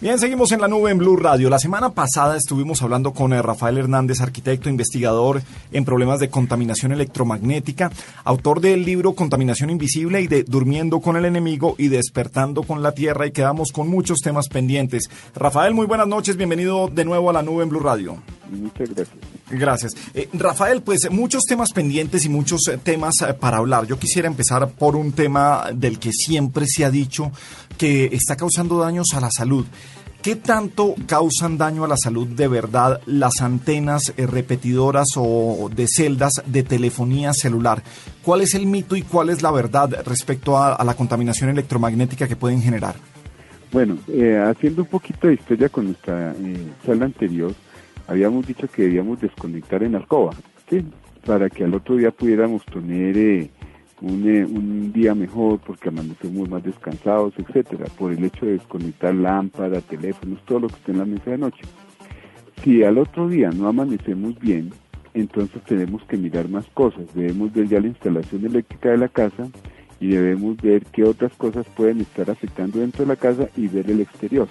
[0.00, 1.50] Bien, seguimos en la nube en Blue Radio.
[1.50, 5.42] La semana pasada estuvimos hablando con eh, Rafael Hernández, arquitecto, investigador
[5.72, 7.90] en problemas de contaminación electromagnética,
[8.24, 12.92] autor del libro Contaminación Invisible y de Durmiendo con el Enemigo y Despertando con la
[12.92, 15.10] Tierra y quedamos con muchos temas pendientes.
[15.34, 18.16] Rafael, muy buenas noches, bienvenido de nuevo a la nube en Blue Radio.
[18.50, 19.39] Muchas gracias.
[19.50, 19.96] Gracias.
[20.14, 23.86] Eh, Rafael, pues muchos temas pendientes y muchos eh, temas eh, para hablar.
[23.86, 27.32] Yo quisiera empezar por un tema del que siempre se ha dicho
[27.76, 29.66] que está causando daños a la salud.
[30.22, 36.42] ¿Qué tanto causan daño a la salud de verdad las antenas repetidoras o de celdas
[36.44, 37.82] de telefonía celular?
[38.22, 42.28] ¿Cuál es el mito y cuál es la verdad respecto a, a la contaminación electromagnética
[42.28, 42.96] que pueden generar?
[43.72, 47.54] Bueno, eh, haciendo un poquito de historia con nuestra eh, sala anterior,
[48.10, 50.32] habíamos dicho que debíamos desconectar en alcoba,
[50.68, 50.84] ¿sí?
[51.24, 53.50] para que al otro día pudiéramos tener eh,
[54.00, 59.14] un, eh, un, día mejor porque amanecemos más descansados, etcétera, por el hecho de desconectar
[59.14, 61.62] lámparas, teléfonos, todo lo que esté en la mesa de noche.
[62.64, 64.72] Si al otro día no amanecemos bien,
[65.14, 67.14] entonces tenemos que mirar más cosas.
[67.14, 69.48] Debemos ver ya la instalación eléctrica de la casa
[70.00, 73.88] y debemos ver qué otras cosas pueden estar afectando dentro de la casa y ver
[73.88, 74.48] el exterior.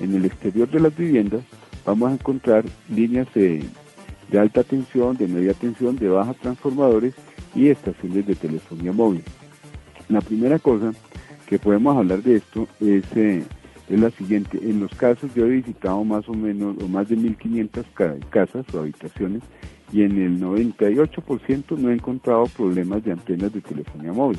[0.00, 1.42] En el exterior de las viviendas
[1.84, 3.64] vamos a encontrar líneas de,
[4.30, 7.14] de alta tensión, de media tensión, de baja transformadores
[7.54, 9.22] y estaciones de telefonía móvil.
[10.08, 10.92] La primera cosa
[11.46, 13.42] que podemos hablar de esto es, eh,
[13.88, 14.58] es la siguiente.
[14.62, 18.64] En los casos yo he visitado más o menos o más de 1.500 ca casas
[18.74, 19.42] o habitaciones
[19.92, 24.38] y en el 98% no he encontrado problemas de antenas de telefonía móvil.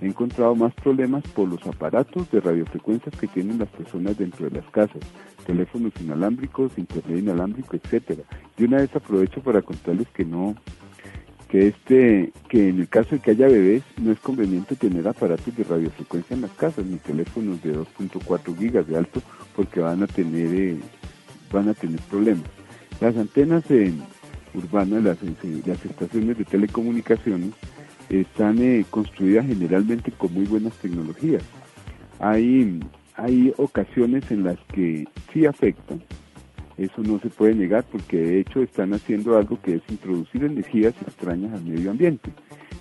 [0.00, 4.60] He encontrado más problemas por los aparatos de radiofrecuencias que tienen las personas dentro de
[4.60, 5.00] las casas,
[5.46, 8.22] teléfonos inalámbricos, internet inalámbrico, etcétera.
[8.58, 10.56] Y una vez aprovecho para contarles que no,
[11.48, 15.54] que este, que en el caso de que haya bebés no es conveniente tener aparatos
[15.56, 19.22] de radiofrecuencia en las casas, ni teléfonos de 2.4 gigas de alto,
[19.54, 20.76] porque van a tener, eh,
[21.52, 22.44] van a tener problemas.
[23.00, 23.92] Las antenas eh,
[24.54, 25.18] urbanas, las
[25.84, 27.52] estaciones de telecomunicaciones,
[28.08, 31.42] están eh, construidas generalmente con muy buenas tecnologías.
[32.20, 32.80] Hay,
[33.16, 36.02] hay ocasiones en las que sí afectan,
[36.76, 40.94] eso no se puede negar porque de hecho están haciendo algo que es introducir energías
[41.02, 42.30] extrañas al medio ambiente.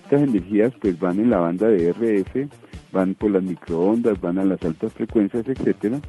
[0.04, 2.50] Estas energías pues van en la banda de RF,
[2.92, 6.00] van por las microondas, van a las altas frecuencias, etcétera,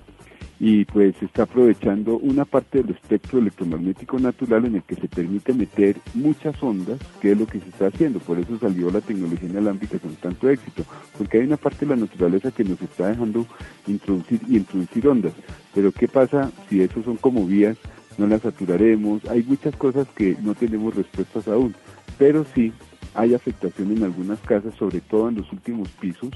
[0.60, 5.08] y pues se está aprovechando una parte del espectro electromagnético natural en el que se
[5.08, 9.00] permite meter muchas ondas, que es lo que se está haciendo, por eso salió la
[9.00, 10.84] tecnología inalámbrica con tanto éxito,
[11.18, 13.46] porque hay una parte de la naturaleza que nos está dejando
[13.86, 15.32] introducir y introducir ondas,
[15.74, 17.76] pero ¿qué pasa si esos son como vías?
[18.16, 21.74] No las saturaremos, hay muchas cosas que no tenemos respuestas aún,
[22.16, 22.72] pero sí
[23.14, 26.30] hay afectación en algunas casas, sobre todo en los últimos pisos,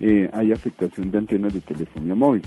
[0.00, 2.42] eh, hay afectación de antenas de telefonía móvil.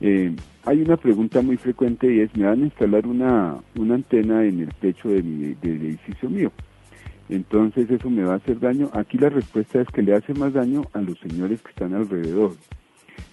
[0.00, 0.34] Eh,
[0.64, 4.60] hay una pregunta muy frecuente y es, ¿me van a instalar una, una antena en
[4.60, 6.52] el techo de mi, del edificio mío?
[7.28, 8.90] Entonces eso me va a hacer daño.
[8.92, 12.54] Aquí la respuesta es que le hace más daño a los señores que están alrededor.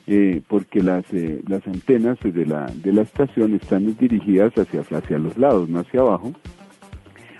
[0.05, 5.17] Eh, porque las, eh, las antenas de la, de la estación están dirigidas hacia, hacia
[5.17, 6.33] los lados, no hacia abajo.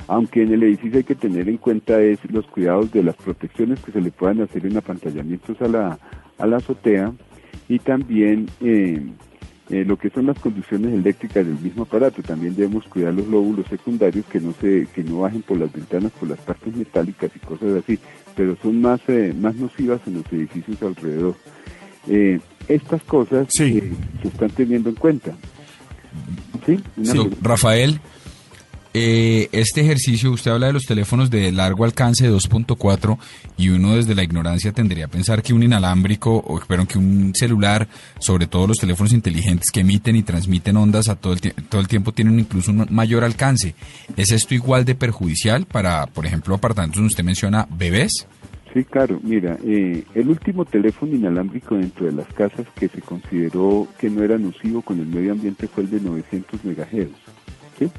[0.08, 3.80] Aunque en el edificio hay que tener en cuenta es los cuidados de las protecciones
[3.80, 6.00] que se le puedan hacer en apantallamientos a la,
[6.38, 7.14] a la azotea
[7.69, 9.02] y también eh,
[9.69, 12.22] eh, lo que son las conducciones eléctricas del mismo aparato.
[12.22, 16.12] También debemos cuidar los lóbulos secundarios que no se que no bajen por las ventanas,
[16.12, 17.97] por las partes metálicas y cosas así,
[18.35, 21.35] pero son más eh, más nocivas en los edificios alrededor.
[22.09, 23.78] Eh, estas cosas sí.
[23.78, 25.34] eh, se están teniendo en cuenta.
[26.66, 27.99] Sí, sí Rafael.
[28.95, 33.17] Eh, este ejercicio, usted habla de los teléfonos de largo alcance 2.4
[33.57, 37.34] y uno desde la ignorancia tendría a pensar que un inalámbrico, o perdón, que un
[37.34, 37.87] celular,
[38.19, 41.87] sobre todo los teléfonos inteligentes que emiten y transmiten ondas a todo el, todo el
[41.87, 43.73] tiempo tienen incluso un mayor alcance.
[44.16, 48.28] ¿Es esto igual de perjudicial para, por ejemplo, apartamentos donde usted menciona bebés?
[48.73, 49.19] Sí, claro.
[49.23, 54.23] Mira, eh, el último teléfono inalámbrico dentro de las casas que se consideró que no
[54.23, 57.17] era nocivo con el medio ambiente fue el de 900 megahertz.
[57.79, 57.89] ¿sí?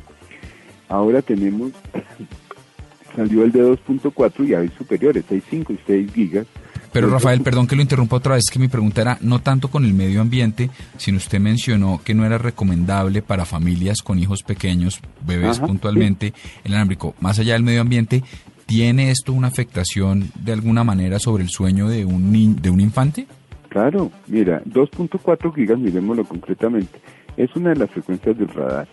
[0.94, 1.72] Ahora tenemos,
[3.16, 6.46] salió el de 2.4 y hay superiores, hay 5 y 6 gigas,
[6.92, 9.84] Pero Rafael, perdón que lo interrumpa otra vez, que mi pregunta era no tanto con
[9.84, 15.00] el medio ambiente, sino usted mencionó que no era recomendable para familias con hijos pequeños,
[15.26, 16.32] bebés Ajá, puntualmente,
[16.62, 17.16] el inalámbrico.
[17.20, 18.22] Más allá del medio ambiente,
[18.64, 23.26] ¿tiene esto una afectación de alguna manera sobre el sueño de un, de un infante?
[23.68, 27.00] Claro, mira, 2.4 gigas, miremoslo concretamente,
[27.36, 28.86] es una de las frecuencias del radar.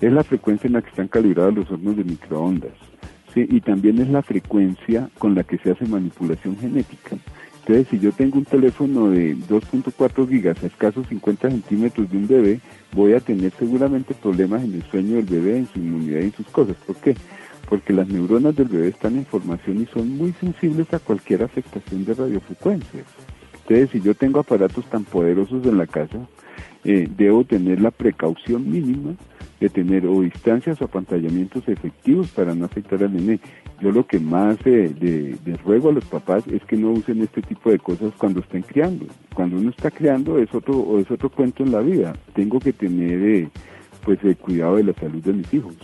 [0.00, 2.72] Es la frecuencia en la que están calibrados los hornos de microondas.
[3.34, 3.46] ¿sí?
[3.48, 7.16] Y también es la frecuencia con la que se hace manipulación genética.
[7.60, 12.26] Entonces, si yo tengo un teléfono de 2.4 gigas a escasos 50 centímetros de un
[12.26, 12.60] bebé,
[12.92, 16.32] voy a tener seguramente problemas en el sueño del bebé, en su inmunidad y en
[16.32, 16.76] sus cosas.
[16.86, 17.14] ¿Por qué?
[17.68, 22.04] Porque las neuronas del bebé están en formación y son muy sensibles a cualquier afectación
[22.06, 23.04] de radiofrecuencias.
[23.62, 26.18] Entonces, si yo tengo aparatos tan poderosos en la casa,
[26.82, 29.14] eh, debo tener la precaución mínima
[29.60, 33.38] de tener o distancias o apantallamientos efectivos para no afectar al nene.
[33.80, 37.70] Yo lo que más eh, ruego a los papás es que no usen este tipo
[37.70, 39.06] de cosas cuando estén criando.
[39.34, 42.14] Cuando uno está criando es otro o es otro cuento en la vida.
[42.34, 43.48] Tengo que tener eh,
[44.04, 45.76] pues el cuidado de la salud de mis hijos.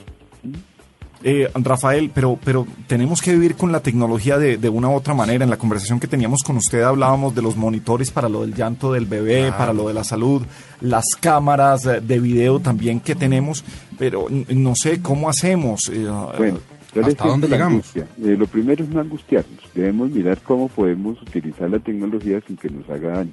[1.22, 5.14] Eh, Rafael, pero, pero tenemos que vivir con la tecnología de, de una u otra
[5.14, 5.44] manera.
[5.44, 8.92] En la conversación que teníamos con usted hablábamos de los monitores para lo del llanto
[8.92, 10.42] del bebé, para lo de la salud,
[10.80, 13.64] las cámaras eh, de video también que tenemos,
[13.98, 15.90] pero no sé cómo hacemos.
[15.92, 16.06] eh,
[16.38, 16.58] Bueno,
[17.02, 17.72] ¿Hasta dónde llegamos?
[17.96, 18.06] angustia.
[18.22, 19.60] Eh, lo primero es no angustiarnos.
[19.74, 23.32] Debemos mirar cómo podemos utilizar la tecnología sin que nos haga daño.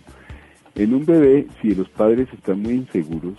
[0.75, 3.35] En un bebé, si los padres están muy inseguros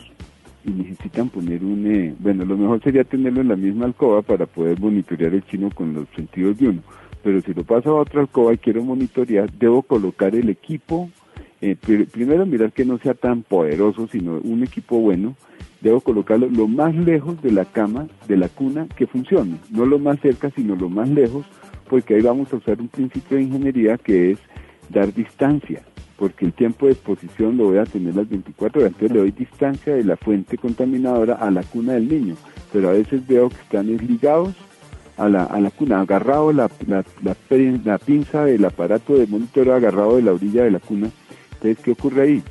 [0.65, 1.87] y necesitan poner un...
[1.87, 5.71] eh, bueno, lo mejor sería tenerlo en la misma alcoba para poder monitorear el chino
[5.71, 6.83] con los sentidos de uno.
[7.23, 11.11] Pero si lo paso a otra alcoba y quiero monitorear, debo colocar el equipo...
[11.61, 15.35] eh, pri- primero mirar que no sea tan poderoso, sino un equipo bueno.
[15.81, 19.57] Debo colocarlo lo más lejos de la cama, de la cuna, que funcione.
[19.71, 21.45] No lo más cerca, sino lo más lejos,
[21.91, 24.39] porque ahí vamos a usar un principio de ingeniería que es
[24.89, 25.83] dar distancia,
[26.19, 29.31] porque el tiempo de exposición lo voy a tener las 24 horas, entonces le doy
[29.31, 32.37] distancia de la fuente contaminadora a la cuna del niño,
[32.73, 34.55] pero a veces veo que están es ligados
[35.17, 40.17] a la, a la cuna, agarrado la, la, la pinza del aparato de monitoreo agarrado
[40.17, 41.11] de la orilla de la cuna.
[41.55, 42.43] Entonces, ¿qué ocurre ahí?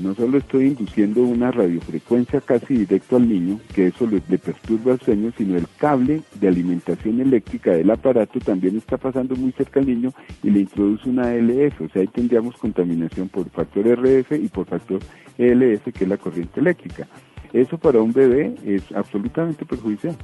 [0.00, 4.92] No solo estoy induciendo una radiofrecuencia casi directo al niño, que eso le, le perturba
[4.92, 9.80] el sueño, sino el cable de alimentación eléctrica del aparato también está pasando muy cerca
[9.80, 10.12] al niño
[10.42, 14.66] y le introduce una ALF, o sea, ahí tendríamos contaminación por factor RF y por
[14.66, 15.00] factor
[15.38, 17.06] ELF, que es la corriente eléctrica.
[17.52, 20.16] Eso para un bebé es absolutamente perjudicial.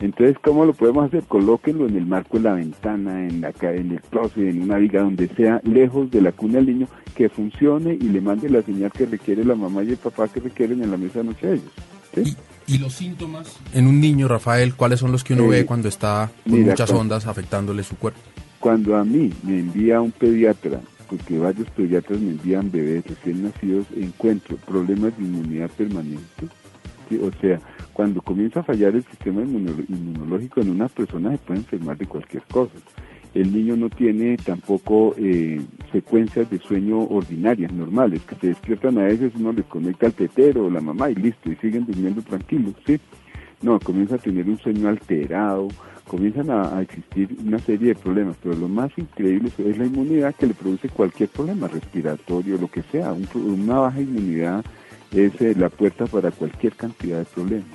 [0.00, 1.24] Entonces, ¿cómo lo podemos hacer?
[1.24, 5.02] Colóquenlo en el marco de la ventana, en la en el closet, en una viga,
[5.02, 8.90] donde sea lejos de la cuna del niño, que funcione y le mande la señal
[8.92, 11.50] que requiere la mamá y el papá que requieren en la mesa de noche a
[11.52, 11.72] ellos.
[12.14, 12.36] ¿sí?
[12.66, 13.58] ¿Y los síntomas?
[13.74, 16.70] En un niño, Rafael, ¿cuáles son los que uno Eh, ve cuando está con mira,
[16.70, 18.20] muchas cuando- ondas afectándole su cuerpo?
[18.60, 23.86] Cuando a mí me envía un pediatra, porque varios pediatras me envían bebés recién nacidos,
[23.96, 26.46] encuentro problemas de inmunidad permanente.
[27.18, 27.58] O sea,
[27.92, 32.06] cuando comienza a fallar el sistema inmuno- inmunológico en una persona se puede enfermar de
[32.06, 32.72] cualquier cosa.
[33.32, 35.60] El niño no tiene tampoco eh,
[35.92, 40.66] secuencias de sueño ordinarias, normales, que se despiertan a veces, uno les conecta al tetero
[40.66, 42.98] o la mamá y listo, y siguen durmiendo tranquilos, ¿sí?
[43.62, 45.68] No, comienza a tener un sueño alterado,
[46.08, 50.34] comienzan a, a existir una serie de problemas, pero lo más increíble es la inmunidad
[50.34, 53.12] que le produce cualquier problema respiratorio, lo que sea.
[53.12, 54.64] Un una baja inmunidad
[55.12, 57.66] es eh, la puerta para cualquier cantidad de problemas.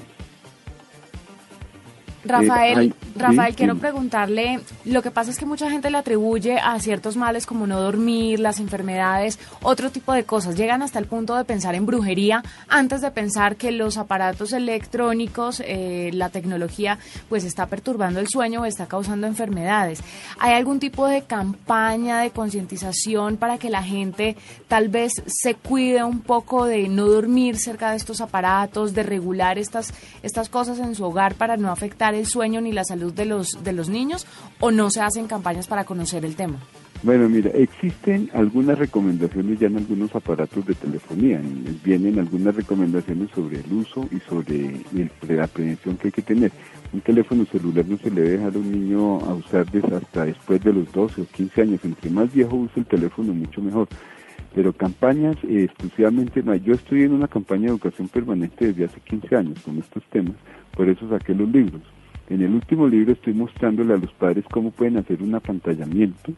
[2.24, 6.60] Rafael, Eh, Rafael, sí, quiero preguntarle, lo que pasa es que mucha gente le atribuye
[6.60, 10.58] a ciertos males como no dormir, las enfermedades, otro tipo de cosas.
[10.58, 15.64] Llegan hasta el punto de pensar en brujería antes de pensar que los aparatos electrónicos,
[15.66, 20.02] eh, la tecnología, pues está perturbando el sueño o está causando enfermedades.
[20.38, 24.36] ¿Hay algún tipo de campaña de concientización para que la gente
[24.68, 29.58] tal vez se cuide un poco de no dormir cerca de estos aparatos, de regular
[29.58, 33.26] estas, estas cosas en su hogar para no afectar el sueño ni la salud de
[33.26, 34.26] los, de los niños?
[34.60, 36.58] ¿O no se hacen campañas para conocer el tema?
[37.04, 41.38] Bueno, mira, existen algunas recomendaciones ya en algunos aparatos de telefonía.
[41.40, 44.56] en- Vienen algunas recomendaciones sobre el uso y sobre
[44.96, 46.52] el- la prevención que hay que tener.
[46.94, 50.64] Un teléfono celular no se le debe dejar a un niño a usar hasta después
[50.64, 51.82] de los 12 o 15 años.
[51.84, 53.88] Entre más viejo use el teléfono, mucho mejor.
[54.56, 56.56] Pero campañas eh, exclusivamente no.
[56.56, 60.36] Yo estoy en una campaña de educación permanente desde hace 15 años con estos temas,
[60.76, 61.82] por eso saqué los libros.
[62.30, 66.34] En el último libro estoy mostrándole a los padres cómo pueden hacer un apantallamiento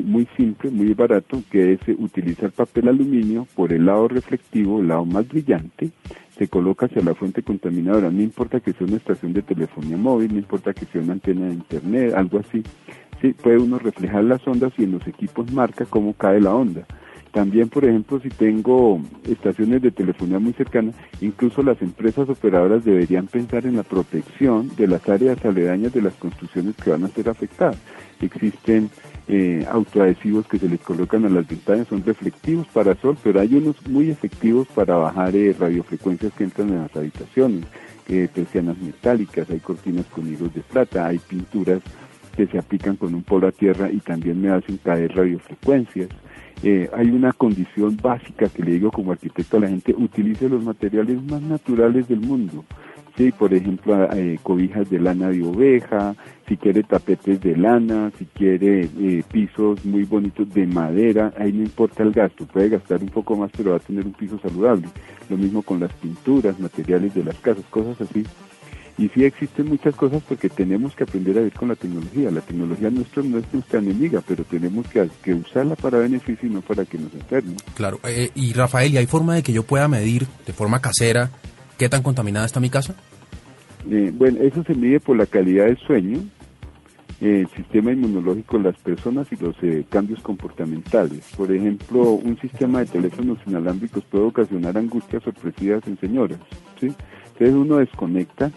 [0.00, 4.88] muy simple, muy barato, que es eh, utilizar papel aluminio por el lado reflectivo, el
[4.88, 5.90] lado más brillante,
[6.38, 10.32] se coloca hacia la fuente contaminadora, no importa que sea una estación de telefonía móvil,
[10.32, 12.62] no importa que sea una antena de internet, algo así,
[13.20, 13.34] ¿sí?
[13.34, 16.86] Puede uno reflejar las ondas y en los equipos marca cómo cae la onda.
[17.32, 23.26] También, por ejemplo, si tengo estaciones de telefonía muy cercanas, incluso las empresas operadoras deberían
[23.26, 27.30] pensar en la protección de las áreas aledañas de las construcciones que van a ser
[27.30, 27.78] afectadas.
[28.20, 28.90] Existen
[29.28, 29.66] eh,
[30.50, 34.10] que se les colocan a las ventanas, son reflectivos para sol, pero hay unos muy
[34.10, 37.64] efectivos para bajar eh, radiofrecuencias que entran en las habitaciones,
[38.08, 41.80] eh, persianas metálicas, hay cortinas con hilos de plata, hay pinturas
[42.36, 46.08] que se aplican con un polo a tierra y también me hacen caer radiofrecuencias.
[46.62, 50.62] Eh, hay una condición básica que le digo como arquitecto a la gente, utilice los
[50.62, 52.64] materiales más naturales del mundo.
[53.16, 56.14] Sí, por ejemplo, eh, cobijas de lana de oveja,
[56.48, 61.62] si quiere tapetes de lana, si quiere eh, pisos muy bonitos de madera, ahí no
[61.62, 64.88] importa el gasto, puede gastar un poco más, pero va a tener un piso saludable.
[65.28, 68.24] Lo mismo con las pinturas, materiales de las casas, cosas así
[68.98, 72.30] y sí existen muchas cosas porque tenemos que aprender a vivir con la tecnología.
[72.30, 76.52] La tecnología nuestra no es nuestra enemiga, pero tenemos que, que usarla para beneficio y
[76.52, 77.54] no para que nos enferme.
[77.74, 81.30] Claro, eh, y Rafael, ¿y hay forma de que yo pueda medir de forma casera
[81.78, 82.94] qué tan contaminada está mi casa?
[83.90, 86.20] Eh, bueno, eso se mide por la calidad del sueño,
[87.20, 91.20] el sistema inmunológico de las personas y los eh, cambios comportamentales.
[91.36, 96.38] Por ejemplo, un sistema de teléfonos inalámbricos puede ocasionar angustias sorpresivas en señoras.
[96.80, 96.92] ¿sí?
[97.32, 98.50] Entonces uno desconecta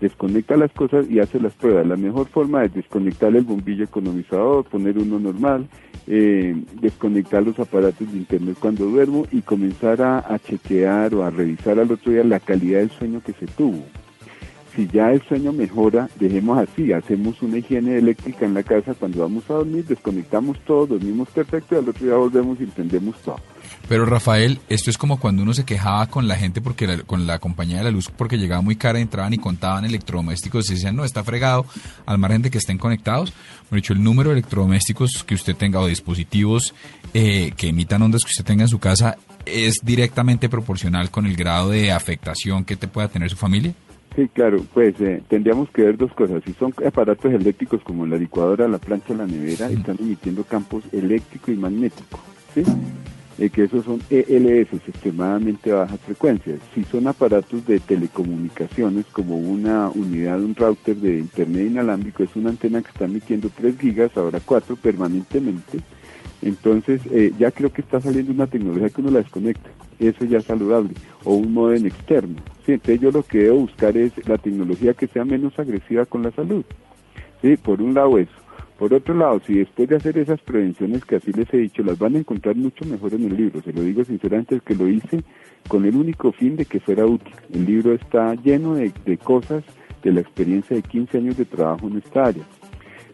[0.00, 1.86] desconecta las cosas y hace las pruebas.
[1.86, 5.68] La mejor forma es desconectar el bombillo economizador, poner uno normal,
[6.06, 11.30] eh, desconectar los aparatos de internet cuando duermo y comenzar a, a, chequear o a
[11.30, 13.82] revisar al otro día la calidad del sueño que se tuvo.
[14.74, 19.22] Si ya el sueño mejora, dejemos así, hacemos una higiene eléctrica en la casa cuando
[19.22, 23.38] vamos a dormir, desconectamos todo, dormimos perfecto y al otro día volvemos y encendemos todo.
[23.88, 27.26] Pero Rafael, esto es como cuando uno se quejaba con la gente porque la, con
[27.26, 30.96] la compañía de la luz porque llegaba muy cara, entraban y contaban electrodomésticos y decían,
[30.96, 31.66] no, está fregado,
[32.04, 33.32] al margen de que estén conectados.
[33.68, 36.74] Por dicho, el número de electrodomésticos que usted tenga o dispositivos
[37.14, 41.36] eh, que emitan ondas que usted tenga en su casa es directamente proporcional con el
[41.36, 43.72] grado de afectación que te pueda tener su familia.
[44.16, 46.42] Sí, claro, pues eh, tendríamos que ver dos cosas.
[46.44, 51.52] Si son aparatos eléctricos como la licuadora, la plancha, la nevera, están emitiendo campos eléctrico
[51.52, 52.18] y magnético.
[52.54, 52.64] ¿sí?
[53.38, 56.58] Eh, que esos son ELS, extremadamente bajas frecuencias.
[56.74, 62.50] Si son aparatos de telecomunicaciones, como una unidad, un router de internet inalámbrico, es una
[62.50, 65.80] antena que está emitiendo 3 gigas, ahora 4 permanentemente.
[66.40, 69.68] Entonces, eh, ya creo que está saliendo una tecnología que uno la desconecta.
[69.98, 70.94] Eso ya es saludable.
[71.24, 72.36] O un modem externo.
[72.64, 76.22] Sí, entonces yo lo que debo buscar es la tecnología que sea menos agresiva con
[76.22, 76.64] la salud.
[77.42, 78.32] Sí, por un lado eso.
[78.78, 81.98] Por otro lado, si después de hacer esas prevenciones que así les he dicho, las
[81.98, 84.86] van a encontrar mucho mejor en el libro, se lo digo sinceramente, el que lo
[84.86, 85.24] hice
[85.66, 87.34] con el único fin de que fuera útil.
[87.52, 89.64] El libro está lleno de, de cosas
[90.02, 92.44] de la experiencia de 15 años de trabajo en esta área.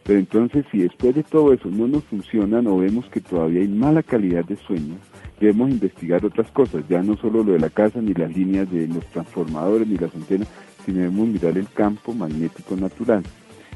[0.03, 3.69] Pero entonces, si después de todo eso no nos funcionan o vemos que todavía hay
[3.69, 4.97] mala calidad de sueño,
[5.39, 8.89] debemos investigar otras cosas, ya no solo lo de la casa, ni las líneas de
[8.89, 10.49] los transformadores, ni las antenas,
[10.85, 13.23] sino debemos mirar el campo magnético natural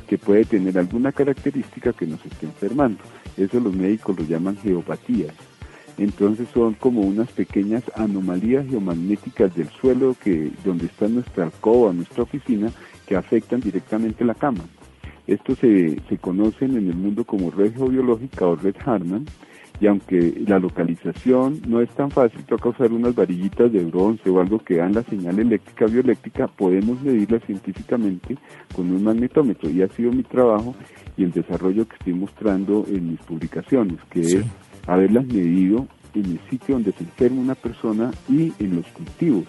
[0.06, 2.98] que puede tener alguna característica que nos esté enfermando.
[3.36, 5.34] Eso los médicos lo llaman geopatías.
[5.98, 12.22] Entonces son como unas pequeñas anomalías geomagnéticas del suelo que donde está nuestra alcoba, nuestra
[12.22, 12.70] oficina,
[13.06, 14.64] que afectan directamente la cama.
[15.26, 19.26] Estos se, se conocen en el mundo como red geobiológica o red Harman,
[19.80, 24.40] y aunque la localización no es tan fácil, toca usar unas varillitas de bronce o
[24.40, 28.38] algo que dan la señal eléctrica bioeléctrica, podemos medirla científicamente
[28.74, 30.74] con un magnetómetro y ha sido mi trabajo
[31.16, 34.44] y el desarrollo que estoy mostrando en mis publicaciones, que es
[34.86, 39.46] haberlas medido en el sitio donde se enferma una persona y en los cultivos.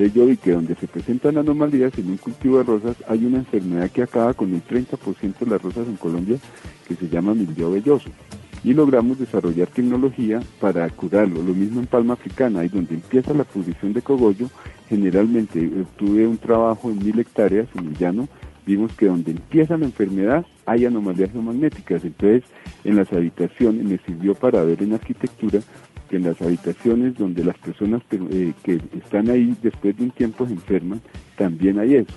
[0.00, 3.36] Entonces yo vi que donde se presentan anomalías en un cultivo de rosas hay una
[3.36, 6.38] enfermedad que acaba con el 30% de las rosas en Colombia
[6.88, 8.08] que se llama mildio velloso.
[8.64, 11.42] Y logramos desarrollar tecnología para curarlo.
[11.42, 14.48] Lo mismo en palma africana, ahí donde empieza la pudrición de cogollo,
[14.88, 18.26] generalmente tuve un trabajo en mil hectáreas en el llano,
[18.64, 22.44] vimos que donde empieza la enfermedad hay anomalías geomagnéticas, entonces
[22.84, 25.60] en las habitaciones me sirvió para ver en arquitectura
[26.10, 30.46] que en las habitaciones donde las personas eh, que están ahí después de un tiempo
[30.46, 31.00] se enferman,
[31.36, 32.14] también hay eso.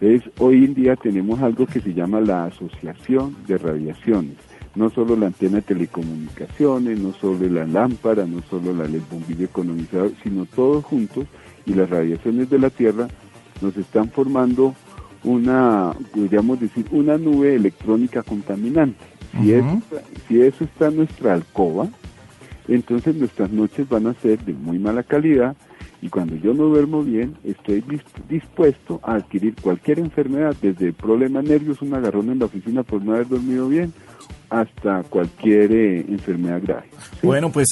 [0.00, 4.36] Entonces hoy en día tenemos algo que se llama la asociación de radiaciones
[4.74, 9.44] no solo la antena de telecomunicaciones, no solo la lámpara, no solo la LED bombillo
[9.44, 11.26] economizador, sino todos juntos
[11.66, 13.08] y las radiaciones de la Tierra
[13.60, 14.74] nos están formando
[15.22, 18.98] una, podríamos decir, una nube electrónica contaminante.
[19.40, 19.82] Si, eso,
[20.28, 21.88] si eso está en nuestra alcoba,
[22.68, 25.56] entonces nuestras noches van a ser de muy mala calidad
[26.02, 27.82] y cuando yo no duermo bien, estoy
[28.28, 33.14] dispuesto a adquirir cualquier enfermedad, desde problemas nervios, un agarrón en la oficina por no
[33.14, 33.92] haber dormido bien,
[34.50, 36.84] hasta cualquier eh, enfermedad grave.
[37.22, 37.68] Bueno, pues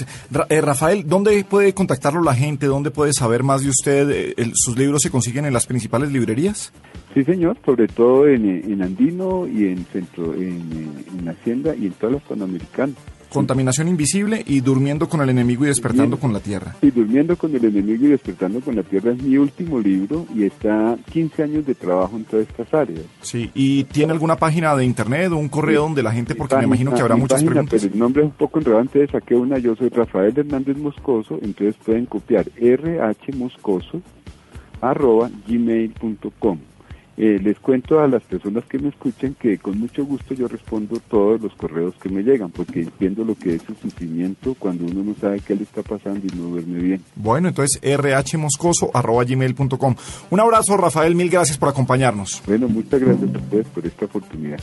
[0.48, 2.66] eh, Rafael, ¿dónde puede contactarlo la gente?
[2.66, 4.10] ¿Dónde puede saber más de usted?
[4.10, 6.72] Eh, el- ¿Sus libros se consiguen en las principales librerías?
[7.14, 11.76] Sí, señor, sobre todo en, eh, en Andino y en Centro, en, eh, en Hacienda
[11.76, 12.96] y en todas las panamericanas.
[13.32, 16.76] Contaminación invisible y durmiendo con el enemigo y despertando con la tierra.
[16.82, 20.44] Y Durmiendo con el enemigo y despertando con la tierra es mi último libro y
[20.44, 23.02] está 15 años de trabajo en todas estas áreas.
[23.20, 26.64] Sí, ¿y tiene alguna página de internet o un correo donde la gente, porque me
[26.64, 27.80] imagino que habrá muchas página, preguntas?
[27.80, 31.38] Pero el nombre es un poco enredante, entonces saqué una, yo soy Rafael Hernández Moscoso,
[31.42, 34.02] entonces pueden copiar rhmoscoso
[34.80, 36.58] arroba gmail.com.
[37.16, 40.98] Eh, les cuento a las personas que me escuchen que con mucho gusto yo respondo
[41.10, 45.04] todos los correos que me llegan, porque entiendo lo que es el sufrimiento cuando uno
[45.04, 47.02] no sabe qué le está pasando y no duerme bien.
[47.14, 49.94] Bueno, entonces rhmoscoso.gmail.com.
[50.30, 52.42] Un abrazo, Rafael, mil gracias por acompañarnos.
[52.46, 54.62] Bueno, muchas gracias a ustedes por esta oportunidad.